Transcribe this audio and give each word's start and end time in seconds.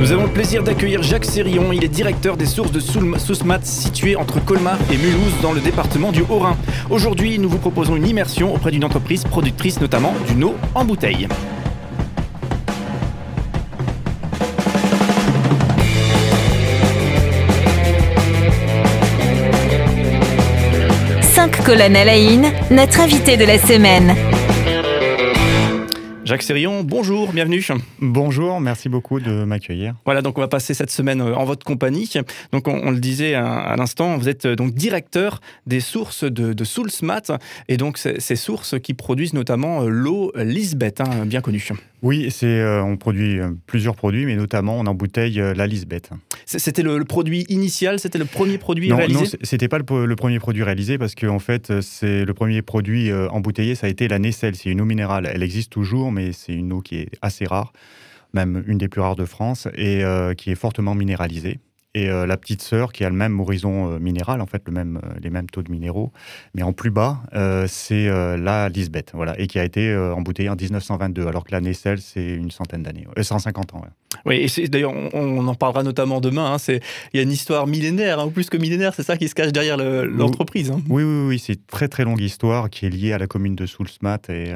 Nous 0.00 0.12
avons 0.12 0.24
le 0.24 0.32
plaisir 0.32 0.62
d'accueillir 0.62 1.02
Jacques 1.02 1.24
Sérillon. 1.24 1.72
Il 1.72 1.84
est 1.84 1.88
directeur 1.88 2.36
des 2.36 2.46
sources 2.46 2.72
de 2.72 2.80
Sousmat 2.80 3.60
situées 3.62 4.16
entre 4.16 4.44
Colmar 4.44 4.78
et 4.92 4.96
Mulhouse 4.96 5.34
dans 5.42 5.52
le 5.52 5.60
département 5.60 6.12
du 6.12 6.22
Haut-Rhin. 6.22 6.56
Aujourd'hui, 6.90 7.38
nous 7.38 7.48
vous 7.48 7.58
proposons 7.58 7.96
une 7.96 8.06
immersion 8.06 8.54
auprès 8.54 8.70
d'une 8.70 8.84
entreprise 8.84 9.24
productrice 9.24 9.80
notamment 9.80 10.14
d'une 10.28 10.44
eau 10.44 10.54
en 10.74 10.84
bouteille. 10.84 11.28
colonne 21.64 21.96
à 21.96 22.04
notre 22.70 23.00
invité 23.00 23.38
de 23.38 23.44
la 23.44 23.58
semaine. 23.58 24.33
Jacques 26.24 26.42
Sérion, 26.42 26.82
bonjour, 26.84 27.32
bienvenue. 27.34 27.62
Bonjour, 28.00 28.58
merci 28.58 28.88
beaucoup 28.88 29.20
de 29.20 29.44
m'accueillir. 29.44 29.94
Voilà, 30.06 30.22
donc 30.22 30.38
on 30.38 30.40
va 30.40 30.48
passer 30.48 30.72
cette 30.72 30.90
semaine 30.90 31.20
euh, 31.20 31.34
en 31.34 31.44
votre 31.44 31.66
compagnie. 31.66 32.10
Donc 32.50 32.66
on, 32.66 32.90
le 32.90 32.98
disait 32.98 33.34
à, 33.34 33.74
l'instant, 33.76 34.16
vous 34.16 34.30
êtes 34.30 34.46
euh, 34.46 34.56
donc 34.56 34.72
directeur 34.72 35.42
des 35.66 35.80
sources 35.80 36.24
de, 36.24 36.54
de 36.54 36.64
Soulsmat 36.64 37.38
et 37.68 37.76
donc 37.76 37.98
ces 37.98 38.36
sources 38.36 38.80
qui 38.80 38.94
produisent 38.94 39.34
notamment 39.34 39.82
euh, 39.82 39.88
l'eau 39.88 40.32
Lisbeth, 40.34 41.02
hein, 41.02 41.26
bien 41.26 41.42
connue. 41.42 41.68
Oui, 42.00 42.30
c'est 42.30 42.62
on 42.80 42.98
produit 42.98 43.38
plusieurs 43.66 43.96
produits, 43.96 44.26
mais 44.26 44.36
notamment 44.36 44.78
on 44.78 44.84
embouteille 44.84 45.36
la 45.36 45.66
Lisbeth. 45.66 46.10
C'était 46.44 46.82
le, 46.82 47.02
produit 47.04 47.46
initial, 47.48 47.98
c'était 47.98 48.18
le 48.18 48.26
premier 48.26 48.58
produit 48.58 48.92
réalisé 48.92 49.20
Non, 49.20 49.26
c'était 49.42 49.68
pas 49.68 49.78
le, 49.78 50.14
premier 50.14 50.38
produit 50.38 50.62
réalisé 50.62 50.98
parce 50.98 51.14
qu'en 51.14 51.36
en 51.36 51.38
fait, 51.38 51.80
c'est 51.80 52.26
le 52.26 52.34
premier 52.34 52.60
produit 52.60 53.10
embouteillé, 53.10 53.74
ça 53.74 53.86
a 53.86 53.90
été 53.90 54.06
la 54.06 54.18
Nessel, 54.18 54.54
c'est 54.54 54.68
une 54.68 54.82
eau 54.82 54.84
minérale. 54.84 55.30
Elle 55.32 55.42
existe 55.42 55.72
toujours, 55.72 56.12
mais 56.12 56.23
c'est 56.32 56.54
une 56.54 56.72
eau 56.72 56.80
qui 56.80 56.96
est 56.96 57.10
assez 57.22 57.44
rare, 57.44 57.72
même 58.32 58.64
une 58.66 58.78
des 58.78 58.88
plus 58.88 59.00
rares 59.00 59.16
de 59.16 59.24
France, 59.24 59.68
et 59.74 60.04
euh, 60.04 60.34
qui 60.34 60.50
est 60.50 60.56
fortement 60.56 60.94
minéralisée. 60.94 61.60
Et 61.94 62.10
euh, 62.10 62.26
la 62.26 62.36
petite 62.36 62.60
sœur, 62.60 62.92
qui 62.92 63.04
a 63.04 63.08
le 63.08 63.14
même 63.14 63.38
horizon 63.38 63.92
euh, 63.92 63.98
minéral, 63.98 64.40
en 64.40 64.46
fait, 64.46 64.62
le 64.66 64.72
même, 64.72 65.00
les 65.22 65.30
mêmes 65.30 65.48
taux 65.48 65.62
de 65.62 65.70
minéraux, 65.70 66.12
mais 66.54 66.62
en 66.62 66.72
plus 66.72 66.90
bas, 66.90 67.22
c'est 67.66 68.06
la 68.06 68.68
Lisbeth, 68.68 69.12
voilà, 69.14 69.38
et 69.38 69.46
qui 69.46 69.58
a 69.58 69.64
été 69.64 69.94
embouteillée 69.96 70.48
en 70.48 70.56
1922, 70.56 71.26
alors 71.26 71.44
que 71.44 71.52
la 71.52 71.60
Nessel, 71.60 72.00
c'est 72.00 72.34
une 72.34 72.50
centaine 72.50 72.82
d'années, 72.82 73.06
150 73.20 73.74
ans. 73.74 73.82
Oui, 74.24 74.46
et 74.56 74.68
d'ailleurs, 74.68 74.92
on, 75.12 75.46
en 75.46 75.54
parlera 75.54 75.82
notamment 75.82 76.20
demain. 76.20 76.54
Hein, 76.54 76.78
il 77.12 77.16
y 77.16 77.18
a 77.18 77.22
une 77.22 77.32
histoire 77.32 77.66
millénaire, 77.66 78.20
hein, 78.20 78.26
ou 78.26 78.30
plus 78.30 78.48
que 78.48 78.56
millénaire, 78.56 78.94
c'est 78.94 79.02
ça 79.02 79.16
qui 79.16 79.28
se 79.28 79.34
cache 79.34 79.52
derrière 79.52 79.76
l'entreprise. 79.76 80.70
Hein. 80.70 80.82
Oui, 80.88 81.02
oui, 81.02 81.26
oui, 81.28 81.38
c'est 81.38 81.54
une 81.54 81.66
très 81.66 81.88
très 81.88 82.04
longue 82.04 82.20
histoire 82.20 82.70
qui 82.70 82.86
est 82.86 82.90
liée 82.90 83.12
à 83.12 83.18
la 83.18 83.26
commune 83.26 83.56
de 83.56 83.66
Soulsmat 83.66 84.20
et, 84.28 84.52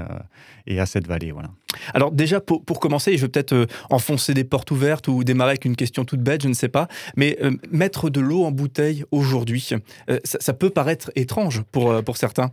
et 0.66 0.78
à 0.80 0.86
cette 0.86 1.06
vallée. 1.06 1.32
Voilà. 1.32 1.50
Alors 1.94 2.12
déjà, 2.12 2.40
pour, 2.40 2.80
commencer, 2.80 3.16
je 3.16 3.22
vais 3.22 3.28
peut-être 3.28 3.52
euh, 3.52 3.66
enfoncer 3.90 4.34
des 4.34 4.44
portes 4.44 4.70
ouvertes 4.70 5.08
ou 5.08 5.24
démarrer 5.24 5.50
avec 5.50 5.64
une 5.64 5.76
question 5.76 6.04
toute 6.04 6.20
bête, 6.20 6.42
je 6.42 6.48
ne 6.48 6.54
sais 6.54 6.68
pas, 6.68 6.88
mais 7.16 7.27
euh, 7.42 7.52
mettre 7.70 8.10
de 8.10 8.20
l'eau 8.20 8.44
en 8.44 8.50
bouteille 8.50 9.04
aujourd'hui, 9.10 9.70
euh, 10.08 10.18
ça, 10.24 10.52
peut 10.52 10.70
paraître 10.70 11.10
étrange 11.14 11.62
pour, 11.72 12.02
pour 12.04 12.16
certains. 12.16 12.50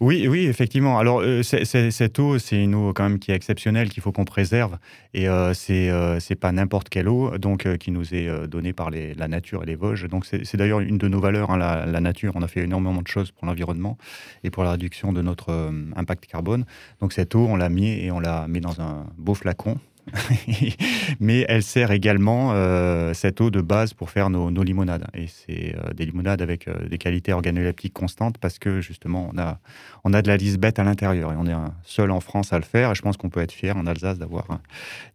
Oui, 0.00 0.28
oui, 0.28 0.46
effectivement. 0.46 0.96
Alors, 1.00 1.22
euh, 1.22 1.42
cette 1.42 2.18
eau, 2.20 2.38
c'est 2.38 2.62
une 2.62 2.76
eau 2.76 2.92
quand 2.92 3.02
même 3.02 3.18
qui 3.18 3.32
est 3.32 3.34
exceptionnelle, 3.34 3.88
qu'il 3.88 4.00
faut 4.00 4.12
qu'on 4.12 4.24
préserve. 4.24 4.78
Et 5.12 5.28
euh, 5.28 5.54
c'est 5.54 5.90
euh, 5.90 6.20
pas 6.40 6.52
n'importe 6.52 6.88
quelle 6.88 7.08
eau, 7.08 7.36
donc 7.36 7.76
qui 7.78 7.90
nous 7.90 8.14
est 8.14 8.46
donnée 8.46 8.72
par 8.72 8.90
la 8.90 9.28
nature 9.28 9.64
et 9.64 9.66
les 9.66 9.74
Vosges. 9.74 10.06
Donc, 10.08 10.24
c'est 10.24 10.56
d'ailleurs 10.56 10.78
une 10.80 10.98
de 10.98 11.08
nos 11.08 11.18
valeurs, 11.18 11.50
hein, 11.50 11.56
la, 11.58 12.00
nature. 12.00 12.32
On 12.36 12.42
a 12.42 12.48
fait 12.48 12.60
énormément 12.60 13.02
de 13.02 13.08
choses 13.08 13.32
pour 13.32 13.46
l'environnement 13.46 13.98
et 14.44 14.50
pour 14.50 14.62
la 14.62 14.72
réduction 14.72 15.12
de 15.12 15.20
notre 15.20 15.72
impact 15.96 16.26
carbone. 16.26 16.64
Donc, 17.00 17.12
cette 17.12 17.34
eau, 17.34 17.46
on 17.48 17.56
l'a 17.56 17.68
mis 17.68 17.88
et 17.88 18.12
on 18.12 18.20
l'a 18.20 18.46
mis 18.46 18.60
dans 18.60 18.80
un 18.80 19.04
beau 19.16 19.34
flacon 19.34 19.78
mais 21.20 21.44
elle 21.48 21.62
sert 21.62 21.90
également 21.90 22.52
euh, 22.52 23.14
cette 23.14 23.40
eau 23.40 23.50
de 23.50 23.60
base 23.60 23.94
pour 23.94 24.10
faire 24.10 24.30
nos, 24.30 24.50
limonades. 24.62 25.06
Et 25.14 25.26
c'est 25.26 25.74
euh, 25.74 25.92
des 25.92 26.06
limonades 26.06 26.42
avec 26.42 26.68
euh, 26.68 26.88
des 26.88 26.98
qualités 26.98 27.32
organoleptiques 27.32 27.92
constantes 27.92 28.38
parce 28.38 28.58
que 28.58 28.80
justement, 28.80 29.30
on 29.32 29.38
a, 29.38 29.58
on 30.04 30.12
a 30.12 30.22
de 30.22 30.28
la 30.28 30.36
lisbeth 30.36 30.78
à 30.78 30.84
l'intérieur 30.84 31.32
et 31.32 31.36
on 31.36 31.46
est 31.46 31.54
seul 31.84 32.10
en 32.10 32.20
France 32.20 32.52
à 32.52 32.58
le 32.58 32.64
faire. 32.64 32.92
Et 32.92 32.94
je 32.94 33.02
pense 33.02 33.16
qu'on 33.16 33.30
peut 33.30 33.40
être 33.40 33.52
fier 33.52 33.76
en 33.76 33.86
Alsace 33.86 34.18
d'avoir 34.18 34.50
hein, 34.50 34.60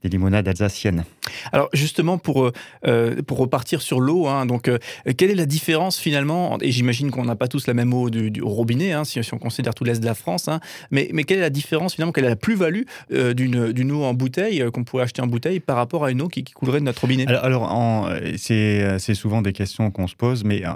des 0.03 0.09
limonades 0.09 0.47
alsaciennes. 0.47 1.03
Alors 1.51 1.69
justement, 1.73 2.17
pour, 2.17 2.51
pour 3.27 3.37
repartir 3.37 3.81
sur 3.81 3.99
l'eau, 3.99 4.27
hein, 4.27 4.45
donc 4.45 4.69
quelle 5.17 5.31
est 5.31 5.35
la 5.35 5.45
différence 5.45 5.97
finalement 5.97 6.57
Et 6.61 6.71
j'imagine 6.71 7.11
qu'on 7.11 7.25
n'a 7.25 7.35
pas 7.35 7.47
tous 7.47 7.67
la 7.67 7.73
même 7.73 7.93
eau 7.93 8.09
du, 8.09 8.41
robinet, 8.41 8.93
hein, 8.93 9.03
si, 9.03 9.19
on 9.33 9.37
considère 9.37 9.73
tout 9.73 9.83
l'Est 9.83 9.99
de 9.99 10.05
la 10.05 10.15
France, 10.15 10.49
mais, 10.91 11.09
mais 11.13 11.23
quelle 11.23 11.39
est 11.39 11.41
la 11.41 11.49
différence 11.49 11.95
finalement 11.95 12.11
Quelle 12.11 12.25
est 12.25 12.29
la 12.29 12.35
plus-value 12.35 12.83
d'une 13.09 13.91
eau 13.91 14.03
en 14.03 14.13
bouteille 14.13 14.63
pourrait 14.83 15.03
acheter 15.03 15.21
en 15.21 15.27
bouteille 15.27 15.59
par 15.59 15.75
rapport 15.75 16.05
à 16.05 16.11
une 16.11 16.21
eau 16.21 16.27
qui, 16.27 16.43
coulerait 16.43 16.79
de 16.79 16.85
notre 16.85 17.01
robinet 17.01 17.27
Alors, 17.27 18.09
c'est 18.37 19.15
souvent 19.15 19.41
des 19.41 19.53
questions 19.53 19.91
qu'on 19.91 20.07
se 20.07 20.15
pose, 20.15 20.43
mais 20.43 20.65
euh, 20.65 20.73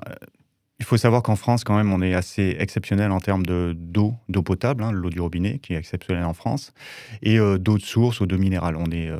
il 0.79 0.85
faut 0.85 0.97
savoir 0.97 1.23
qu'en 1.23 1.35
France, 1.35 1.63
quand 1.63 1.75
même, 1.75 1.91
on 1.91 2.01
est 2.01 2.13
assez 2.13 2.55
exceptionnel 2.59 3.11
en 3.11 3.19
termes 3.19 3.45
d'eau, 3.45 4.13
d'eau 4.29 4.43
potable, 4.43 4.83
hein, 4.83 4.91
l'eau 4.91 5.09
du 5.09 5.19
robinet, 5.19 5.59
qui 5.59 5.73
est 5.73 5.77
exceptionnelle 5.77 6.25
en 6.25 6.33
France, 6.33 6.73
et 7.21 7.39
euh, 7.39 7.57
d'eau 7.57 7.77
de 7.77 7.83
source, 7.83 8.21
eau 8.21 8.25
de 8.25 8.37
minérale. 8.37 8.75
On 8.75 8.91
est 8.91 9.09
euh, 9.09 9.17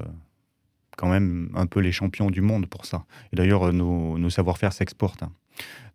quand 0.97 1.09
même 1.09 1.49
un 1.55 1.65
peu 1.65 1.79
les 1.79 1.91
champions 1.91 2.29
du 2.29 2.41
monde 2.41 2.67
pour 2.67 2.85
ça. 2.85 3.05
Et 3.33 3.35
d'ailleurs, 3.35 3.73
nos, 3.73 4.29
savoir-faire 4.29 4.73
s'exportent. 4.73 5.23
Hein. 5.23 5.31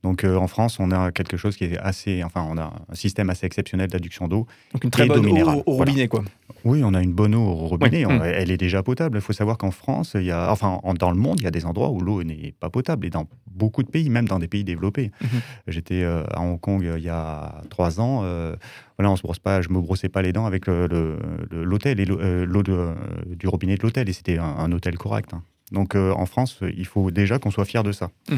Donc 0.03 0.25
en 0.25 0.49
France, 0.49 0.81
on 0.81 0.91
a 0.91 1.13
quelque 1.13 1.37
chose 1.37 1.57
qui 1.57 1.65
est 1.65 1.79
assez, 1.79 2.25
enfin, 2.25 2.45
on 2.51 2.59
a 2.59 2.73
un 2.89 2.95
système 2.95 3.31
assez 3.31 3.47
exceptionnel 3.47 3.89
d'adduction 3.89 4.27
d'eau. 4.27 4.49
Donc 4.73 4.83
une 4.83 4.91
très 4.91 5.07
bonne 5.07 5.25
eau 5.27 5.63
au 5.65 5.77
robinet, 5.77 6.09
quoi. 6.09 6.25
Oui, 6.65 6.83
on 6.85 6.95
a 6.95 7.03
une 7.03 7.13
bonne 7.13 7.35
eau 7.35 7.45
au 7.45 7.55
robinet. 7.69 8.05
Mmh. 8.05 8.23
Elle 8.25 8.51
est 8.51 8.57
déjà 8.57 8.83
potable. 8.83 9.19
Il 9.19 9.21
faut 9.21 9.33
savoir 9.33 9.59
qu'en 9.59 9.71
France, 9.71 10.13
il 10.15 10.25
y 10.25 10.31
a, 10.31 10.51
enfin, 10.51 10.81
dans 10.99 11.11
le 11.11 11.17
monde, 11.17 11.41
il 11.41 11.45
y 11.45 11.47
a 11.47 11.51
des 11.51 11.67
endroits 11.67 11.91
où 11.91 12.01
l'eau 12.01 12.23
n'est 12.23 12.55
pas 12.59 12.71
potable. 12.71 13.07
Et 13.07 13.11
dans 13.11 13.27
beaucoup 13.47 13.83
de 13.83 13.89
pays, 13.89 14.09
même 14.11 14.27
dans 14.27 14.39
des 14.39 14.49
pays 14.49 14.65
développés. 14.65 15.11
Mmh. 15.21 15.27
J'étais 15.69 16.03
euh, 16.03 16.25
à 16.33 16.41
Hong 16.41 16.61
Kong 16.61 16.85
euh, 16.85 16.99
il 16.99 17.05
y 17.05 17.09
a 17.09 17.63
trois 17.71 18.01
ans. 18.01 18.21
Euh, 18.23 18.55
voilà, 18.99 19.11
on 19.11 19.17
se 19.17 19.23
brosse 19.23 19.39
pas, 19.39 19.63
je 19.63 19.69
me 19.71 19.81
brossais 19.81 20.09
pas 20.09 20.23
les 20.23 20.33
dents 20.33 20.47
avec 20.47 20.67
l'hôtel 20.67 22.01
et 22.01 22.05
l'eau 22.05 22.63
du 22.63 23.49
robinet 23.49 23.77
de 23.77 23.83
l'hôtel. 23.83 24.09
Et 24.09 24.13
c'était 24.13 24.39
un, 24.39 24.71
hôtel 24.71 24.97
correct. 24.97 25.35
Hein. 25.35 25.43
Donc 25.73 25.95
en 25.95 26.27
France, 26.27 26.61
il 26.77 26.87
faut 26.87 27.11
déjà 27.11 27.39
qu'on 27.39 27.51
soit 27.51 27.65
fier 27.65 27.83
de 27.83 27.93
ça. 27.93 28.11
Mmh. 28.31 28.37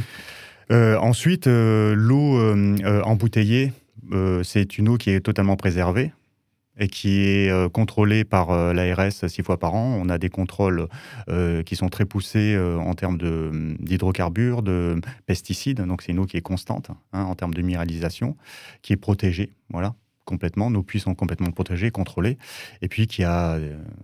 Ensuite, 0.70 1.46
l'eau 1.46 2.38
embouteillée, 3.04 3.72
c'est 4.42 4.78
une 4.78 4.88
eau 4.88 4.96
qui 4.96 5.10
est 5.10 5.20
totalement 5.20 5.56
préservée 5.56 6.12
et 6.78 6.88
qui 6.88 7.24
est 7.24 7.50
euh, 7.50 7.68
contrôlé 7.68 8.24
par 8.24 8.50
euh, 8.50 8.72
l'ARS 8.72 9.28
six 9.28 9.42
fois 9.42 9.58
par 9.58 9.74
an. 9.74 9.98
On 10.00 10.08
a 10.08 10.18
des 10.18 10.30
contrôles 10.30 10.88
euh, 11.28 11.62
qui 11.62 11.76
sont 11.76 11.88
très 11.88 12.04
poussés 12.04 12.58
en 12.58 12.94
termes 12.94 13.18
d'hydrocarbures, 13.78 14.62
de, 14.62 15.00
pesticides. 15.26 15.80
Donc 15.80 16.02
c'est 16.02 16.12
une 16.12 16.18
eau 16.18 16.26
qui 16.26 16.36
est 16.36 16.42
constante 16.42 16.90
hein, 17.12 17.24
en 17.24 17.34
termes 17.34 17.54
de 17.54 17.62
minéralisation, 17.62 18.36
qui 18.82 18.92
est 18.92 18.96
protégée. 18.98 19.50
Voilà 19.70 19.94
complètement, 20.26 20.70
nos 20.70 20.82
puits 20.82 21.00
sont 21.00 21.14
complètement 21.14 21.50
protégés, 21.50 21.90
contrôlés, 21.90 22.38
et 22.80 22.88
puis 22.88 23.06
qui 23.06 23.24
a 23.24 23.58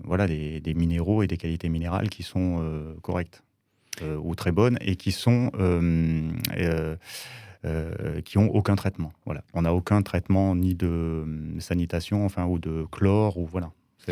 voilà, 0.04 0.26
des, 0.26 0.74
minéraux 0.76 1.22
et 1.22 1.26
des 1.26 1.38
qualités 1.38 1.70
minérales 1.70 2.10
qui 2.10 2.22
sont 2.22 2.62
correctes 3.00 3.42
ou 4.22 4.34
très 4.34 4.52
bonnes 4.52 4.78
et 4.80 4.96
qui 4.96 5.12
sont 5.12 5.50
euh, 7.66 8.22
qui 8.22 8.38
ont 8.38 8.48
aucun 8.54 8.74
traitement. 8.74 9.12
Voilà. 9.26 9.42
On 9.52 9.60
n'a 9.62 9.74
aucun 9.74 10.00
traitement 10.00 10.56
ni 10.56 10.74
de 10.74 10.86
euh, 10.86 11.24
sanitation, 11.58 12.24
enfin, 12.24 12.46
ou 12.46 12.58
de 12.58 12.86
chlore, 12.90 13.36
ou 13.36 13.44
voilà. 13.44 13.70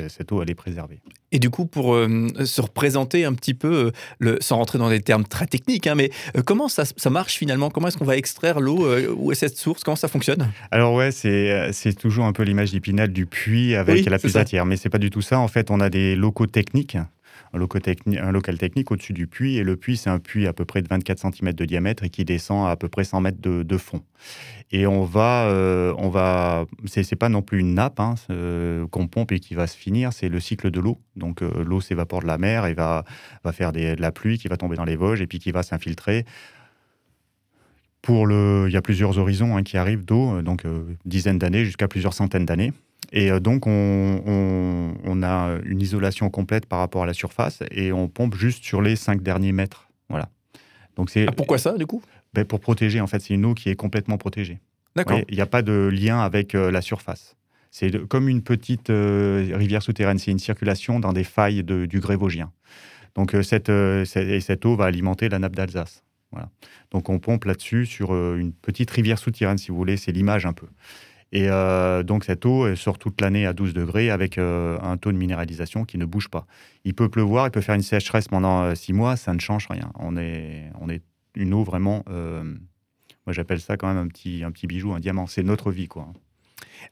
Cette 0.09 0.31
eau, 0.33 0.43
elle 0.43 0.51
est 0.51 0.55
préservée. 0.55 1.01
Et 1.33 1.39
du 1.39 1.49
coup, 1.49 1.65
pour 1.65 1.95
euh, 1.95 2.29
se 2.45 2.61
représenter 2.61 3.25
un 3.25 3.33
petit 3.33 3.55
peu, 3.55 3.91
le, 4.19 4.37
sans 4.41 4.57
rentrer 4.59 4.79
dans 4.79 4.91
des 4.91 5.01
termes 5.01 5.25
très 5.25 5.47
techniques, 5.47 5.87
hein, 5.87 5.95
mais 5.95 6.11
comment 6.45 6.69
ça, 6.69 6.85
ça, 6.85 7.09
marche 7.09 7.37
finalement? 7.37 7.71
Comment 7.71 7.89
est-ce 7.89 7.97
qu'on 7.97 8.05
va 8.05 8.19
extraire 8.19 8.61
l'eau 8.61 8.87
Où 9.17 9.33
est 9.33 9.35
cette 9.35 9.57
source? 9.57 9.83
Comment 9.83 9.97
ça 9.97 10.09
fonctionne? 10.09 10.53
Alors 10.71 10.93
ouais, 10.93 11.11
c'est 11.11 11.95
toujours 11.99 12.27
un 12.27 12.35
peu 12.35 12.43
l'image 12.43 12.73
d'Épinal 12.73 13.15
du 13.15 13.25
puits 13.25 13.75
avec 13.75 14.05
la 14.05 14.19
pusatière, 14.19 14.67
mais 14.67 14.77
c'est 14.77 14.91
pas 14.91 14.99
du 14.99 15.09
tout 15.09 15.23
ça. 15.23 15.39
En 15.39 15.49
fait, 15.49 15.71
on 15.71 15.81
a 15.81 15.89
des 15.89 16.17
locaux 16.17 16.47
techniques 16.47 16.99
un, 17.53 18.33
local 18.33 18.59
technique 18.59 18.91
au-dessus 18.91 19.13
du 19.13 19.27
puits. 19.27 19.57
Et 19.57 19.65
le 19.65 19.77
puits, 19.77 19.97
c'est 19.97 20.11
un 20.11 20.19
puits 20.19 20.47
à 20.47 20.53
peu 20.53 20.65
près 20.65 20.83
de 20.83 20.89
24 20.89 21.19
cm 21.19 21.53
de 21.53 21.65
diamètre 21.65 22.05
et 22.05 22.11
qui 22.11 22.25
descend 22.25 22.69
à, 22.69 22.77
peu 22.77 22.89
près 22.89 23.05
100 23.05 23.21
mètres 23.21 23.39
de, 23.41 23.77
fond. 23.77 24.03
Et 24.71 24.87
on 24.87 25.05
va, 25.05 25.47
euh, 25.47 25.95
on 25.99 26.11
c'est 26.87 27.17
pas 27.17 27.29
non 27.29 27.43
plus 27.43 27.61
une 27.61 27.75
nappe 27.75 28.01
hein, 28.01 28.15
qu'on 28.91 29.07
pompe 29.09 29.33
et 29.33 29.41
qui 29.41 29.55
va 29.55 29.67
se 29.67 29.77
finir, 29.77 30.13
c'est 30.13 30.29
le 30.29 30.41
cycle 30.41 30.71
de 30.71 30.81
l'eau. 30.81 30.99
Donc 31.17 31.43
euh, 31.43 31.65
l'eau 31.65 31.81
s'évapore 31.81 32.21
de 32.21 32.27
la 32.27 32.39
mer 32.39 32.67
et 32.67 32.75
va, 32.75 33.05
faire 33.53 33.73
de 33.73 33.97
la 33.99 34.13
pluie 34.13 34.39
qui 34.39 34.49
va 34.49 34.57
tomber 34.57 34.77
dans 34.77 34.85
les 34.85 34.97
Vosges 34.97 35.21
et 35.21 35.27
puis 35.27 35.39
qui 35.39 35.53
va 35.53 35.63
s'infiltrer. 35.63 36.25
Pour 38.03 38.27
le, 38.27 38.67
il 38.69 38.73
y 38.73 38.77
a 38.77 38.83
plusieurs 38.83 39.19
horizons 39.19 39.57
hein, 39.57 39.63
qui 39.63 39.77
arrivent 39.77 40.05
d'eau, 40.05 40.41
donc 40.43 40.65
euh, 40.65 40.85
dizaines 41.05 41.39
d'années 41.39 41.65
jusqu'à 41.65 41.89
plusieurs 41.89 42.15
centaines 42.15 42.47
d'années. 42.47 42.73
Et 43.13 43.31
euh, 43.31 43.41
donc, 43.41 43.67
on, 43.67 45.23
a 45.23 45.59
une 45.65 45.81
isolation 45.81 46.31
complète 46.31 46.67
par 46.67 46.79
rapport 46.79 47.03
à 47.03 47.07
la 47.07 47.13
surface 47.13 47.63
et 47.71 47.93
on 47.93 48.09
pompe 48.09 48.35
juste 48.35 48.65
sur 48.65 48.83
les 48.83 48.97
cinq 48.97 49.23
derniers 49.23 49.53
mètres. 49.53 49.89
Voilà. 50.09 50.29
Donc 50.97 51.11
c'est. 51.11 51.27
Ah, 51.29 51.33
pourquoi 51.33 51.59
ça, 51.59 51.77
du 51.77 51.87
coup? 51.87 52.03
Ben, 52.35 52.45
Pour 52.45 52.61
protéger, 52.61 53.01
en 53.01 53.07
fait, 53.07 53.21
c'est 53.21 53.35
une 53.35 53.45
eau 53.45 53.55
qui 53.55 53.69
est 53.69 53.77
complètement 53.77 54.19
protégée. 54.19 54.61
D'accord. 54.95 55.21
Il 55.29 55.35
n'y 55.35 55.41
a 55.41 55.47
pas 55.47 55.63
de 55.63 55.91
lien 55.93 56.21
avec 56.21 56.55
euh, 56.55 56.71
la 56.71 56.81
surface. 56.81 57.37
C'est 57.71 58.07
comme 58.09 58.29
une 58.29 58.43
petite 58.43 58.91
euh, 58.91 59.53
rivière 59.55 59.83
souterraine, 59.83 60.19
c'est 60.19 60.31
une 60.31 60.39
circulation 60.39 61.01
dans 61.01 61.13
des 61.13 61.25
failles 61.25 61.63
du 61.63 62.01
grès 62.01 62.17
vosgien. 62.17 62.51
Donc 63.15 63.37
cette, 63.43 63.69
et 63.69 64.41
cette 64.41 64.65
eau 64.65 64.75
va 64.77 64.87
alimenter 64.87 65.29
la 65.29 65.39
nappe 65.39 65.55
d'Alsace. 65.55 66.03
Voilà. 66.33 66.49
Donc 66.93 67.09
on 67.11 67.19
pompe 67.19 67.45
là-dessus 67.45 67.85
sur 67.85 68.15
une 68.15 68.53
petite 68.53 68.91
rivière 68.91 69.19
souterraine, 69.19 69.59
si 69.59 69.71
vous 69.71 69.77
voulez, 69.77 69.97
c'est 69.97 70.13
l'image 70.13 70.47
un 70.47 70.53
peu. 70.53 70.67
Et 71.33 71.49
donc 72.05 72.25
cette 72.25 72.47
eau 72.47 72.75
sort 72.75 72.99
toute 72.99 73.21
l'année 73.21 73.45
à 73.45 73.53
12 73.53 73.75
degrés 73.75 74.11
avec 74.11 74.39
un 74.39 74.97
taux 74.97 75.13
de 75.13 75.17
minéralisation 75.17 75.85
qui 75.85 75.99
ne 75.99 76.07
bouge 76.07 76.29
pas. 76.29 76.47
Il 76.85 76.95
peut 76.95 77.09
pleuvoir, 77.09 77.47
il 77.47 77.51
peut 77.51 77.61
faire 77.61 77.75
une 77.75 77.83
sécheresse 77.83 78.29
pendant 78.29 78.75
6 78.75 78.93
mois, 78.95 79.17
ça 79.17 79.35
ne 79.35 79.39
change 79.39 79.67
rien. 79.69 79.93
On 79.97 80.17
est, 80.17 80.71
on 80.81 80.89
est 80.89 81.03
une 81.35 81.53
eau 81.53 81.65
vraiment, 81.65 82.03
moi 82.09 83.33
j'appelle 83.33 83.61
ça 83.61 83.77
quand 83.77 83.89
même 83.89 83.99
un 83.99 84.09
petit, 84.09 84.43
un 84.43 84.51
petit 84.51 84.67
bijou, 84.67 84.95
un 84.95 85.01
diamant. 85.01 85.27
C'est 85.27 85.43
notre 85.43 85.71
vie, 85.71 85.87
quoi. 85.87 86.09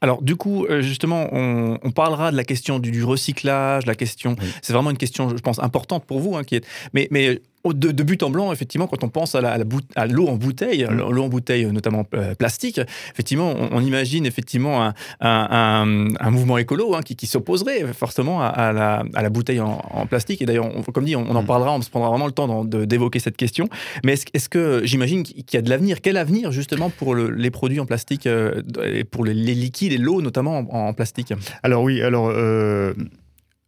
Alors, 0.00 0.22
du 0.22 0.36
coup, 0.36 0.66
euh, 0.66 0.82
justement, 0.82 1.28
on, 1.32 1.90
parlera 1.90 2.30
de 2.30 2.36
la 2.36 2.44
question 2.44 2.78
du, 2.78 3.04
recyclage, 3.04 3.86
la 3.86 3.94
question. 3.94 4.36
C'est 4.62 4.72
vraiment 4.72 4.90
une 4.90 4.98
question, 4.98 5.30
je 5.30 5.42
pense, 5.42 5.58
importante 5.58 6.04
pour 6.04 6.20
vous, 6.20 6.36
hein, 6.36 6.44
qui 6.44 6.56
est. 6.56 6.66
Mais, 6.92 7.08
mais 7.10 7.40
de, 7.72 8.02
but 8.02 8.22
en 8.22 8.30
blanc, 8.30 8.52
effectivement, 8.52 8.86
quand 8.86 9.04
on 9.04 9.08
pense 9.08 9.34
à, 9.34 9.40
la, 9.40 9.58
à 9.94 10.06
l'eau 10.06 10.28
en 10.28 10.36
bouteille, 10.36 10.86
l'eau 10.90 11.22
en 11.22 11.28
bouteille 11.28 11.66
notamment 11.66 12.06
euh, 12.14 12.34
plastique, 12.34 12.80
effectivement, 13.12 13.54
on, 13.72 13.80
imagine 13.80 14.26
effectivement 14.26 14.92
un, 15.20 16.30
mouvement 16.30 16.58
écolo 16.58 16.94
hein, 16.94 17.00
qui, 17.02 17.26
s'opposerait 17.26 17.92
forcément 17.92 18.42
à, 18.42 18.72
la, 18.72 19.30
bouteille 19.30 19.60
en, 19.60 20.06
plastique. 20.06 20.42
Et 20.42 20.46
d'ailleurs, 20.46 20.70
comme 20.92 21.04
dit, 21.04 21.16
on, 21.16 21.28
en 21.28 21.42
mm. 21.42 21.46
parlera, 21.46 21.72
on 21.72 21.82
se 21.82 21.90
prendra 21.90 22.10
vraiment 22.10 22.26
le 22.26 22.32
temps 22.32 22.64
d'évoquer 22.64 23.18
cette 23.18 23.36
question. 23.36 23.68
Mais 24.04 24.14
est-ce, 24.32 24.48
que 24.48 24.82
j'imagine 24.84 25.22
qu'il 25.22 25.54
y 25.54 25.56
a 25.56 25.62
de 25.62 25.70
l'avenir 25.70 26.00
Quel 26.00 26.16
avenir 26.16 26.52
justement 26.52 26.90
pour 26.90 27.14
les 27.14 27.50
produits 27.50 27.80
en 27.80 27.86
plastique, 27.86 28.26
euh, 28.26 28.62
et 28.84 29.04
pour 29.04 29.24
les, 29.24 29.34
liquides 29.34 29.75
et 29.84 29.98
l'eau 29.98 30.22
notamment 30.22 30.58
en, 30.58 30.92
plastique 30.92 31.32
Alors 31.62 31.82
oui, 31.82 32.02
alors... 32.02 32.30
Euh, 32.30 32.94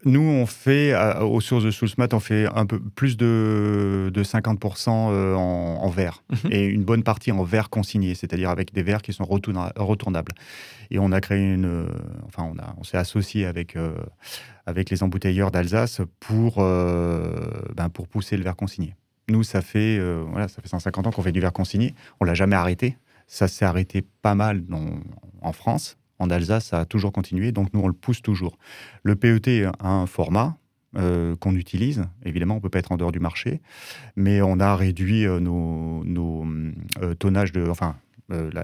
nous, 0.04 0.20
on 0.20 0.46
fait, 0.46 0.94
aux 1.20 1.40
sources 1.40 1.64
de 1.64 1.72
Soulsmat, 1.72 2.08
on 2.12 2.20
fait 2.20 2.46
un 2.54 2.66
peu 2.66 2.78
plus 2.78 3.16
de, 3.16 4.12
50% 4.14 4.90
euh, 4.90 5.34
en, 5.34 5.88
verre. 5.88 6.22
Mhm. 6.30 6.52
Et 6.52 6.64
une 6.66 6.84
bonne 6.84 7.02
partie 7.02 7.32
en 7.32 7.42
verre 7.42 7.68
consigné, 7.68 8.14
c'est-à-dire 8.14 8.50
avec 8.50 8.72
des 8.72 8.82
verres 8.82 9.02
qui 9.02 9.12
sont 9.12 9.24
retournables. 9.24 10.32
Et 10.90 11.00
on 11.00 11.10
a 11.10 11.20
créé 11.20 11.40
une. 11.40 11.64
Euh, 11.64 11.88
enfin, 12.26 12.44
on, 12.44 12.58
a, 12.58 12.74
on 12.78 12.84
s'est 12.84 12.96
associé 12.96 13.44
avec, 13.44 13.74
euh, 13.74 13.96
avec 14.66 14.90
les 14.90 15.02
embouteilleurs 15.02 15.50
d'Alsace 15.50 16.00
pour, 16.20 16.56
ben, 16.58 17.88
pour 17.92 18.06
pousser 18.06 18.36
le 18.36 18.44
verre 18.44 18.56
consigné. 18.56 18.94
Nous, 19.28 19.42
ça 19.42 19.62
fait, 19.62 20.00
voilà, 20.30 20.46
ça 20.46 20.62
fait 20.62 20.68
150 20.68 21.08
ans 21.08 21.10
qu'on 21.10 21.22
fait 21.22 21.32
du 21.32 21.40
verre 21.40 21.52
consigné. 21.52 21.94
On 22.20 22.24
l'a 22.24 22.34
jamais 22.34 22.56
arrêté. 22.56 22.96
Ça 23.28 23.46
s'est 23.46 23.64
arrêté 23.64 24.02
pas 24.22 24.34
mal 24.34 24.64
en 25.40 25.52
France 25.52 25.98
en 26.18 26.30
Alsace, 26.30 26.66
ça 26.66 26.80
a 26.80 26.84
toujours 26.84 27.12
continué, 27.12 27.52
donc 27.52 27.72
nous, 27.72 27.80
on 27.80 27.86
le 27.86 27.92
pousse 27.92 28.22
toujours. 28.22 28.58
Le 29.02 29.14
PET 29.14 29.66
a 29.78 29.88
un 29.88 30.06
format 30.06 30.56
euh, 30.96 31.36
qu'on 31.36 31.54
utilise. 31.54 32.06
Évidemment, 32.24 32.54
on 32.54 32.56
ne 32.58 32.62
peut 32.62 32.70
pas 32.70 32.80
être 32.80 32.92
en 32.92 32.96
dehors 32.96 33.12
du 33.12 33.20
marché, 33.20 33.60
mais 34.16 34.42
on 34.42 34.58
a 34.58 34.74
réduit 34.74 35.26
euh, 35.26 35.38
nos, 35.40 36.46
euh, 37.02 37.14
tonnages 37.14 37.52
de... 37.52 37.68
Enfin, 37.68 37.96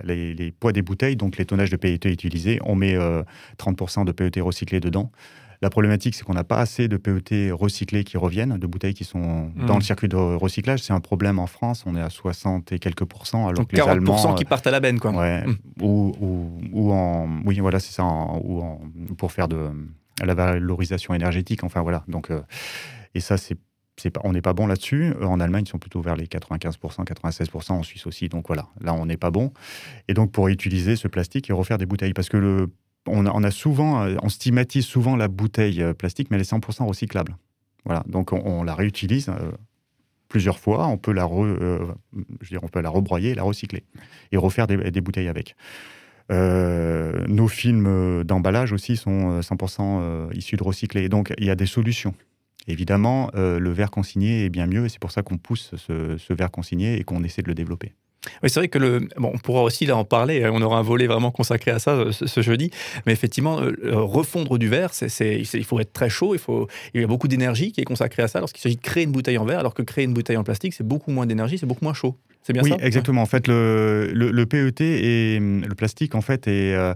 les, 0.04 0.52
poids 0.52 0.72
des 0.72 0.82
bouteilles, 0.82 1.16
donc 1.16 1.38
les 1.38 1.46
tonnages 1.46 1.70
de 1.70 1.76
PET 1.76 2.04
utilisés, 2.04 2.58
on 2.66 2.74
met 2.74 2.98
30% 3.56 4.04
de 4.04 4.12
PET 4.12 4.42
recyclé 4.42 4.78
dedans. 4.78 5.10
La 5.62 5.70
problématique, 5.70 6.14
c'est 6.14 6.24
qu'on 6.24 6.34
n'a 6.34 6.44
pas 6.44 6.58
assez 6.58 6.88
de 6.88 6.96
PET 6.96 7.50
recyclés 7.52 8.04
qui 8.04 8.16
reviennent, 8.16 8.58
de 8.58 8.66
bouteilles 8.66 8.94
qui 8.94 9.04
sont 9.04 9.50
dans 9.56 9.74
le 9.74 9.78
hmm. 9.78 9.82
circuit 9.82 10.08
de 10.08 10.16
recyclage. 10.16 10.80
C'est 10.80 10.92
un 10.92 11.00
problème 11.00 11.38
en 11.38 11.46
France. 11.46 11.84
On 11.86 11.96
est 11.96 12.02
à 12.02 12.10
60 12.10 12.72
et 12.72 12.78
quelques 12.78 13.04
pourcents, 13.04 13.48
alors 13.48 13.66
que 13.66 13.76
les 13.76 13.82
Allemands. 13.82 14.34
qui 14.34 14.44
partent 14.44 14.66
à 14.66 14.70
la 14.70 14.80
benne, 14.80 14.98
quoi. 14.98 15.12
Ouais, 15.12 15.44
hmm. 15.46 15.82
ou, 15.82 16.92
en. 16.92 17.28
Oui, 17.44 17.58
voilà, 17.60 17.80
c'est 17.80 17.92
ça. 17.92 18.04
ou 18.04 18.60
en, 18.60 18.80
pour 19.16 19.32
faire 19.32 19.48
de 19.48 19.70
la 20.22 20.34
valorisation 20.34 21.14
énergétique. 21.14 21.64
Enfin, 21.64 21.82
voilà. 21.82 22.04
Donc, 22.08 22.30
euh, 22.30 22.40
et 23.14 23.20
ça, 23.20 23.36
c'est 23.36 23.56
pas, 24.10 24.20
on 24.24 24.32
n'est 24.32 24.42
pas 24.42 24.52
bon 24.52 24.66
là-dessus. 24.66 25.14
En 25.22 25.40
Allemagne, 25.40 25.64
ils 25.66 25.70
sont 25.70 25.78
plutôt 25.78 26.00
vers 26.00 26.16
les 26.16 26.26
95%, 26.26 27.04
96%, 27.04 27.72
en 27.72 27.82
Suisse 27.82 28.06
aussi. 28.06 28.28
Donc 28.28 28.46
voilà, 28.48 28.68
là, 28.80 28.94
on 28.94 29.06
n'est 29.06 29.16
pas 29.16 29.30
bon. 29.30 29.52
Et 30.08 30.14
donc, 30.14 30.32
pour 30.32 30.48
utiliser 30.48 30.96
ce 30.96 31.08
plastique 31.08 31.50
et 31.50 31.52
refaire 31.52 31.78
des 31.78 31.86
bouteilles, 31.86 32.12
parce 32.12 32.28
que 32.28 32.36
le 32.36 32.70
on 33.06 33.44
a, 33.44 33.50
souvent, 33.50 34.02
euh, 34.02 34.16
on 34.22 34.28
stigmatise 34.28 34.84
souvent 34.84 35.16
la 35.16 35.28
bouteille 35.28 35.82
euh, 35.82 35.94
plastique, 35.94 36.30
mais 36.30 36.36
elle 36.36 36.42
est 36.42 36.50
100% 36.50 36.84
recyclable. 36.86 37.36
Voilà, 37.84 38.02
donc 38.06 38.32
on, 38.32 38.62
la 38.62 38.74
réutilise 38.74 39.28
euh, 39.28 39.52
plusieurs 40.28 40.58
fois. 40.58 40.86
On 40.86 40.96
peut 40.96 41.12
la, 41.12 41.28
je 41.28 42.48
dire, 42.48 42.60
on 42.62 42.68
peut 42.68 42.80
la 42.80 42.88
rebroyer, 42.88 43.34
la 43.34 43.42
recycler 43.42 43.84
et 44.32 44.36
refaire 44.36 44.66
des, 44.66 45.00
bouteilles 45.02 45.28
avec. 45.28 45.54
nos 46.30 47.48
films 47.48 48.24
d'emballage 48.24 48.72
aussi 48.72 48.96
sont 48.96 49.40
100% 49.40 50.34
issus 50.34 50.56
de 50.56 50.62
recyclés. 50.62 51.10
Donc 51.10 51.34
il 51.36 51.44
y 51.44 51.50
a 51.50 51.54
des 51.54 51.66
solutions. 51.66 52.14
Évidemment, 52.66 53.30
le 53.34 53.70
verre 53.70 53.90
consigné 53.90 54.46
est 54.46 54.48
bien 54.48 54.66
mieux 54.66 54.86
et 54.86 54.88
c'est 54.88 54.98
pour 54.98 55.12
ça 55.12 55.22
qu'on 55.22 55.36
pousse 55.36 55.74
ce 55.76 56.32
verre 56.32 56.50
consigné 56.50 56.98
et 56.98 57.04
qu'on 57.04 57.22
essaie 57.22 57.42
de 57.42 57.48
le 57.48 57.54
développer. 57.54 57.92
Oui, 58.42 58.50
c'est 58.50 58.60
vrai 58.60 58.68
que 58.68 58.78
le, 58.78 59.08
bon, 59.16 59.32
on 59.34 59.38
pourra 59.38 59.62
aussi 59.62 59.86
là 59.86 59.96
en 59.96 60.04
parler. 60.04 60.48
On 60.52 60.62
aura 60.62 60.78
un 60.78 60.82
volet 60.82 61.06
vraiment 61.06 61.30
consacré 61.30 61.70
à 61.70 61.78
ça 61.78 61.92
euh, 61.92 62.12
ce, 62.12 62.42
jeudi. 62.42 62.70
Mais 63.06 63.12
effectivement, 63.12 63.60
euh, 63.60 63.74
refondre 63.92 64.58
du 64.58 64.68
verre, 64.68 64.92
c'est, 64.92 65.40
il 65.40 65.64
faut 65.64 65.80
être 65.80 65.92
très 65.92 66.08
chaud. 66.08 66.34
Il 66.34 66.40
faut, 66.40 66.68
il 66.94 67.00
y 67.00 67.04
a 67.04 67.06
beaucoup 67.06 67.28
d'énergie 67.28 67.72
qui 67.72 67.80
est 67.80 67.84
consacrée 67.84 68.22
à 68.22 68.28
ça 68.28 68.40
lorsqu'il 68.40 68.62
s'agit 68.62 68.76
de 68.76 68.82
créer 68.82 69.04
une 69.04 69.12
bouteille 69.12 69.38
en 69.38 69.44
verre, 69.44 69.58
alors 69.58 69.74
que 69.74 69.82
créer 69.82 70.04
une 70.04 70.14
bouteille 70.14 70.36
en 70.36 70.44
plastique, 70.44 70.74
c'est 70.74 70.86
beaucoup 70.86 71.10
moins 71.10 71.26
d'énergie, 71.26 71.58
c'est 71.58 71.66
beaucoup 71.66 71.84
moins 71.84 71.94
chaud. 71.94 72.16
C'est 72.46 72.52
bien 72.52 72.62
oui, 72.62 72.70
ça? 72.70 72.76
exactement. 72.80 73.22
En 73.22 73.26
fait, 73.26 73.48
le, 73.48 74.10
le, 74.12 74.46
PET 74.46 74.80
et 74.82 75.40
le 75.40 75.74
plastique, 75.74 76.14
en 76.14 76.20
fait, 76.20 76.46
est 76.46 76.74
euh, 76.74 76.94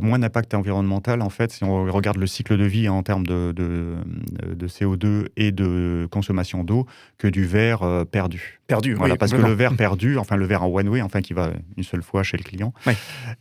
moins 0.00 0.18
d'impact 0.18 0.54
environnemental. 0.54 1.20
En 1.20 1.28
fait, 1.28 1.52
si 1.52 1.64
on 1.64 1.84
regarde 1.84 2.16
le 2.16 2.26
cycle 2.26 2.56
de 2.56 2.64
vie 2.64 2.88
en 2.88 3.02
termes 3.02 3.26
de, 3.26 3.52
de, 3.52 4.66
CO2 4.66 5.26
et 5.36 5.52
de 5.52 6.08
consommation 6.10 6.64
d'eau, 6.64 6.86
que 7.18 7.28
du 7.28 7.44
verre 7.44 8.06
perdu. 8.10 8.56
Perdu, 8.66 8.94
voilà, 8.94 9.16
parce 9.16 9.30
que 9.30 9.36
le 9.36 9.52
verre 9.52 9.76
perdu, 9.76 10.18
enfin 10.18 10.34
le 10.34 10.44
verre 10.44 10.64
en 10.64 10.66
one 10.66 10.88
way, 10.88 11.00
enfin 11.00 11.20
qui 11.20 11.32
va 11.34 11.50
une 11.76 11.84
seule 11.84 12.02
fois 12.02 12.24
chez 12.24 12.36
le 12.36 12.42
client, 12.42 12.72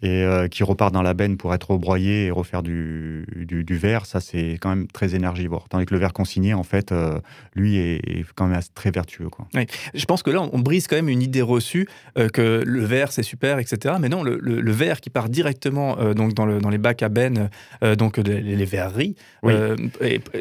et 0.04 0.24
euh, 0.24 0.48
qui 0.48 0.62
repart 0.64 0.94
dans 0.94 1.02
la 1.02 1.16
benne 1.16 1.36
pour 1.36 1.52
être 1.56 1.72
rebroyé 1.72 2.26
et 2.26 2.32
refaire 2.32 2.62
du, 2.62 3.26
du, 3.36 3.78
verre, 3.78 4.06
ça 4.06 4.20
c'est 4.20 4.60
quand 4.62 4.70
même 4.70 4.88
très 4.88 5.16
énergivore. 5.16 5.68
Tandis 5.68 5.88
que 5.88 5.96
le 5.96 6.00
verre 6.00 6.14
consigné, 6.14 6.54
en 6.54 6.62
fait, 6.62 6.92
euh, 6.92 7.20
lui 7.56 7.78
est, 7.78 8.24
quand 8.36 8.46
même 8.46 8.60
très 8.76 8.92
vertueux. 8.92 9.30
Quoi. 9.30 9.48
Je 9.96 10.06
pense 10.06 10.22
que 10.22 10.30
là, 10.30 10.48
on 10.54 10.60
brise 10.60 10.88
quand 10.88 10.96
même 10.96 11.10
une 11.10 11.24
idée 11.24 11.42
reçue 11.46 11.88
euh, 12.18 12.30
que 12.30 12.64
le 12.66 12.86
verre 12.86 13.12
c'est 13.12 13.24
super, 13.24 13.60
etc. 13.60 13.96
Mais 14.00 14.10
non, 14.10 14.24
le, 14.24 14.38
le, 14.38 14.72
verre 14.72 15.02
qui 15.02 15.10
part 15.10 15.30
directement 15.30 15.96
donc 16.14 16.34
dans, 16.34 16.46
le, 16.46 16.60
dans, 16.60 16.70
les 16.70 16.78
bacs 16.78 17.04
à 17.04 17.10
benne, 17.10 17.50
donc 17.98 18.18
les, 18.18 18.42
les 18.42 18.66
verreries, 18.66 19.16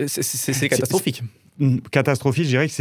c'est 0.06 0.68
catastrophique 0.68 1.22
catastrophique, 1.90 2.44
je 2.44 2.48
dirais 2.48 2.66
que 2.66 2.72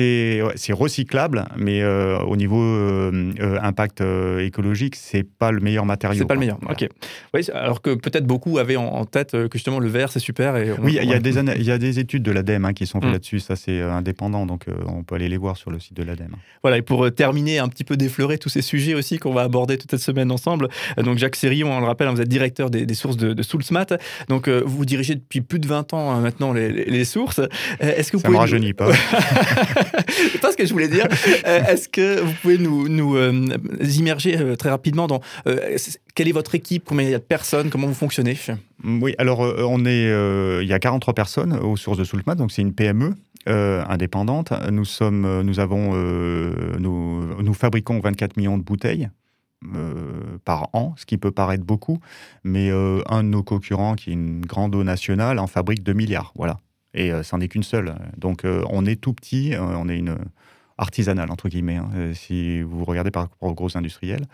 c'est 0.55 0.73
recyclable, 0.73 1.45
mais 1.57 1.81
euh, 1.81 2.17
au 2.19 2.36
niveau 2.36 2.62
euh, 2.62 3.31
euh, 3.39 3.59
impact 3.62 4.03
écologique, 4.39 4.95
c'est 4.95 5.24
pas 5.24 5.51
le 5.51 5.59
meilleur 5.59 5.86
matériau. 5.86 6.19
C'est 6.19 6.25
pas 6.25 6.33
le 6.33 6.39
meilleur. 6.39 6.57
Ok. 6.67 6.88
Oui, 7.33 7.48
alors 7.53 7.81
que 7.81 7.93
peut-être 7.93 8.25
beaucoup 8.25 8.57
avaient 8.57 8.75
en, 8.75 9.05
tête 9.05 9.31
que 9.31 9.50
justement 9.53 9.79
le 9.79 9.89
verre 9.89 10.12
c'est 10.12 10.19
super. 10.19 10.55
Et 10.57 10.71
oui, 10.71 10.98
il 11.01 11.09
y, 11.09 11.13
a 11.13 11.19
des 11.19 11.38
il 11.38 11.63
y 11.63 11.71
a 11.71 11.77
des 11.77 12.00
études 12.00 12.24
de 12.24 12.31
l'ADEME 12.31 12.65
hein, 12.65 12.74
qui 12.74 12.88
sont 12.88 13.00
faites 13.00 13.09
mm. 13.09 13.13
là-dessus. 13.13 13.39
Ça 13.39 13.55
c'est 13.55 13.81
indépendant, 13.81 14.45
donc 14.45 14.65
on 14.88 15.03
peut 15.03 15.15
aller 15.15 15.29
les 15.29 15.38
voir 15.38 15.57
sur 15.57 15.69
le 15.69 15.79
site 15.79 15.95
de 15.95 16.03
l'ADEME. 16.03 16.36
Voilà. 16.63 16.77
Et 16.77 16.81
pour 16.81 17.12
terminer, 17.13 17.59
un 17.59 17.67
petit 17.67 17.83
peu 17.83 17.95
d'effleurer 17.95 18.38
tous 18.38 18.50
ces 18.50 18.62
sujets 18.62 18.95
aussi 18.95 19.19
qu'on 19.19 19.33
va 19.33 19.41
aborder 19.41 19.77
toute 19.77 19.91
cette 19.91 20.00
semaine 20.00 20.31
ensemble. 20.31 20.69
Donc 20.98 21.17
Jacques 21.19 21.36
Sérion, 21.36 21.71
on 21.71 21.79
le 21.79 21.86
rappelle, 21.86 22.07
hein, 22.07 22.13
vous 22.13 22.21
êtes 22.21 22.29
directeur 22.29 22.69
des, 22.69 22.91
sources 22.95 23.17
de, 23.17 23.33
de 23.33 23.43
Soulsmat. 23.43 23.98
Donc 24.29 24.50
vous 24.50 24.86
dirigez 24.86 25.15
depuis 25.15 25.41
plus 25.41 25.59
de 25.59 25.67
20 25.67 25.93
ans 25.93 26.12
hein, 26.12 26.21
maintenant 26.21 26.53
les, 26.53 27.05
sources. 27.05 27.41
Est-ce 27.79 28.12
que 28.12 28.17
vous 28.17 28.24
pouvez 28.24 28.38
pas. 28.72 28.89
c'est 30.08 30.39
pas 30.41 30.51
ce 30.51 30.55
que 30.55 30.65
je 30.65 30.72
voulais 30.72 30.88
dire. 30.88 31.08
Euh, 31.46 31.65
est-ce 31.65 31.89
que 31.89 32.22
vous 32.22 32.34
pouvez 32.41 32.58
nous, 32.58 32.88
nous 32.88 33.17
euh, 33.17 33.48
immerger 33.82 34.38
euh, 34.39 34.55
très 34.55 34.70
rapidement 34.70 35.08
dans 35.08 35.20
quelle 36.15 36.29
est 36.29 36.34
votre 36.34 36.55
équipe, 36.55 36.86
combien 36.86 37.05
il 37.05 37.12
y 37.12 37.15
a 37.15 37.20
de 37.20 37.24
personnes, 37.24 37.70
comment 37.70 37.88
vous 37.88 37.93
fonctionnez? 37.93 38.38
Oui, 38.86 39.15
alors 39.17 39.39
on 39.41 39.86
est, 39.86 40.62
il 40.62 40.67
y 40.67 40.74
a 40.74 40.79
43 40.79 41.13
personnes 41.13 41.53
aux 41.53 41.75
sources 41.75 41.98
de 41.98 42.03
Soultmat, 42.03 42.36
donc 42.36 42.51
c'est 42.51 42.62
une 42.62 42.74
PME. 42.74 43.15
indépendante. 43.48 44.53
Nous 44.72 44.86
sommes, 44.86 45.41
nous 45.41 45.60
avons, 45.60 45.93
nous, 46.79 47.41
nous, 47.41 47.53
fabriquons 47.53 48.00
24 48.00 48.38
millions 48.38 48.58
de 48.58 48.63
bouteilles 48.63 49.10
par 50.46 50.70
an, 50.74 50.93
ce 50.98 51.05
qui 51.05 51.17
peut 51.17 51.32
paraître 51.32 51.63
beaucoup, 51.63 52.00
mais 52.43 52.70
un 52.70 53.24
de 53.24 53.29
nos 53.29 53.43
concurrents, 53.43 53.96
qui 53.96 54.12
est 54.12 54.13
une 54.13 54.46
grande 54.46 54.75
eau 54.75 54.84
nationale, 54.84 55.39
en 55.39 55.48
fabrique 55.48 55.84
2 55.84 55.93
milliards. 55.93 56.32
Voilà. 56.36 56.58
Et 56.93 57.12
euh, 57.12 57.23
ça 57.23 57.38
n'en 57.38 57.41
est 57.41 57.47
qu'une 57.47 57.63
seule. 57.63 57.95
Donc 58.17 58.45
euh, 58.45 58.63
on 58.69 58.85
est 58.85 59.00
tout 59.00 59.13
petit, 59.13 59.53
euh, 59.55 59.62
on 59.62 59.89
est 59.89 59.97
une 59.97 60.17
artisanale, 60.77 61.31
entre 61.31 61.50
guillemets, 61.50 61.77
hein, 61.77 61.89
si 62.13 62.62
vous 62.62 62.83
regardez 62.83 63.12
par 63.12 63.23
rapport 63.23 63.50
aux 63.50 63.53
gros 63.53 63.77
industriels. 63.77 64.25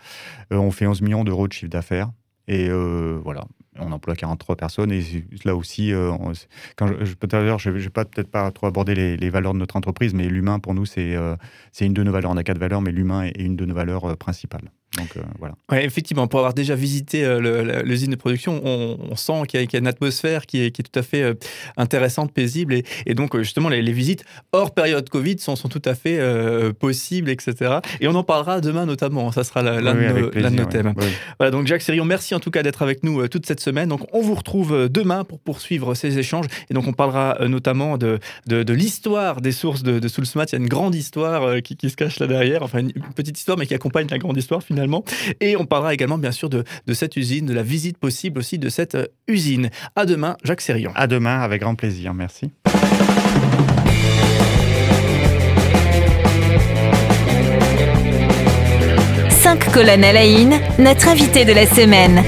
on 0.50 0.70
fait 0.70 0.86
11 0.86 1.02
millions 1.02 1.22
d'euros 1.22 1.46
de 1.46 1.52
chiffre 1.52 1.70
d'affaires. 1.70 2.10
Et 2.48 2.68
voilà, 3.22 3.44
on 3.78 3.92
emploie 3.92 4.16
43 4.16 4.56
personnes. 4.56 4.92
Et 4.92 5.02
là 5.44 5.54
aussi, 5.54 5.92
quand 6.76 6.88
je, 6.88 7.14
peut-être, 7.14 7.58
je 7.58 7.70
ne 7.70 7.78
vais 7.78 7.88
peut-être 7.88 8.30
pas 8.30 8.50
trop 8.50 8.66
aborder 8.66 9.16
les, 9.16 9.30
valeurs 9.30 9.54
de 9.54 9.58
notre 9.58 9.76
entreprise, 9.76 10.14
mais 10.14 10.28
l'humain, 10.28 10.58
pour 10.58 10.74
nous, 10.74 10.86
c'est 10.86 11.16
c'est 11.72 11.86
une 11.86 11.94
de 11.94 12.02
nos 12.02 12.12
valeurs. 12.12 12.30
On 12.30 12.36
a 12.36 12.44
quatre 12.44 12.58
valeurs, 12.58 12.82
mais 12.82 12.92
l'humain 12.92 13.22
est 13.22 13.40
une 13.40 13.56
de 13.56 13.64
nos 13.64 13.74
valeurs 13.74 14.16
principales. 14.16 14.70
Donc 14.98 15.16
euh, 15.16 15.20
voilà. 15.38 15.54
Ouais, 15.70 15.84
effectivement, 15.84 16.26
pour 16.26 16.40
avoir 16.40 16.52
déjà 16.52 16.74
visité 16.74 17.24
euh, 17.24 17.82
l'usine 17.84 18.10
de 18.10 18.16
production, 18.16 18.60
on, 18.64 19.14
sent 19.14 19.42
qu'il 19.46 19.60
y, 19.60 19.76
a 19.76 19.78
une 19.78 19.86
atmosphère 19.86 20.46
qui 20.46 20.62
est, 20.62 20.72
qui 20.72 20.82
est 20.82 20.84
tout 20.84 20.98
à 20.98 21.02
fait 21.02 21.22
euh, 21.22 21.34
intéressante, 21.76 22.32
paisible. 22.32 22.74
Et, 22.74 22.84
et 23.06 23.14
donc, 23.14 23.36
justement, 23.38 23.68
les, 23.68 23.90
visites 23.92 24.24
hors 24.52 24.72
période 24.72 25.08
Covid 25.08 25.38
sont, 25.38 25.54
sont 25.54 25.68
tout 25.68 25.82
à 25.84 25.94
fait 25.94 26.20
possibles, 26.78 27.28
etc. 27.30 27.78
Et 28.00 28.06
on 28.06 28.14
en 28.14 28.22
parlera 28.22 28.60
demain 28.60 28.86
notamment. 28.86 29.32
Ça 29.32 29.42
sera 29.42 29.62
l'un 29.62 29.94
de, 29.94 30.48
nos 30.50 30.64
thèmes. 30.64 30.94
Voilà, 31.38 31.50
donc 31.50 31.66
Jacques 31.66 31.82
Sérion, 31.82 32.04
merci 32.04 32.34
en 32.34 32.40
tout 32.40 32.50
cas 32.50 32.62
d'être 32.62 32.82
avec 32.82 33.02
nous 33.02 33.26
toute 33.28 33.46
cette 33.46 33.60
semaine. 33.60 33.69
Donc, 33.72 34.06
on 34.12 34.20
vous 34.20 34.34
retrouve 34.34 34.88
demain 34.88 35.24
pour 35.24 35.40
poursuivre 35.40 35.94
ces 35.94 36.18
échanges. 36.18 36.46
Et 36.70 36.74
donc, 36.74 36.86
on 36.86 36.92
parlera 36.92 37.38
notamment 37.48 37.98
de, 37.98 38.18
de, 38.46 38.72
l'histoire 38.72 39.40
des 39.40 39.52
sources 39.52 39.82
de, 39.82 39.98
de 39.98 40.08
Soulsmat. 40.08 40.46
Il 40.48 40.52
y 40.52 40.56
a 40.56 40.58
une 40.58 40.68
grande 40.68 40.94
histoire 40.94 41.62
qui, 41.62 41.76
qui, 41.76 41.90
se 41.90 41.96
cache 41.96 42.18
là 42.18 42.26
derrière. 42.26 42.62
Enfin, 42.62 42.80
une 42.80 42.92
petite 43.14 43.38
histoire, 43.38 43.58
mais 43.58 43.66
qui 43.66 43.74
accompagne 43.74 44.06
la 44.10 44.18
grande 44.18 44.36
histoire 44.36 44.62
finalement. 44.62 45.04
Et 45.40 45.56
on 45.56 45.64
parlera 45.64 45.94
également, 45.94 46.18
bien 46.18 46.32
sûr, 46.32 46.50
de, 46.50 46.64
cette 46.92 47.16
usine, 47.16 47.46
de 47.46 47.54
la 47.54 47.62
visite 47.62 47.98
possible 47.98 48.38
aussi 48.38 48.58
de 48.58 48.68
cette 48.68 48.94
euh, 48.94 49.06
usine. 49.28 49.70
À 49.96 50.06
demain, 50.06 50.36
Jacques 50.44 50.60
Sérion. 50.60 50.92
À 50.94 51.06
demain, 51.06 51.40
avec 51.40 51.62
grand 51.62 51.74
plaisir. 51.74 52.14
Merci. 52.14 52.50
Cinq 59.30 59.72
colonnes 59.72 60.04
à 60.04 60.12
la 60.12 60.26
notre 60.78 61.08
invité 61.08 61.44
de 61.44 61.52
la 61.52 61.66
semaine. 61.66 62.22